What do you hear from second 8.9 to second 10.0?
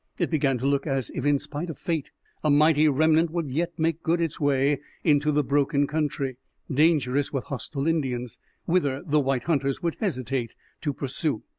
the white hunters would